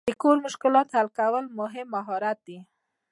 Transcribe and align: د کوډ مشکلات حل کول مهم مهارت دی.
د 0.09 0.11
کوډ 0.21 0.37
مشکلات 0.47 0.87
حل 0.95 1.07
کول 1.19 1.45
مهم 1.59 1.87
مهارت 1.95 2.37
دی. 2.47 2.57